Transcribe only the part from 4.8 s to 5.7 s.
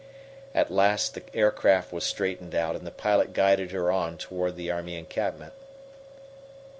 encampment.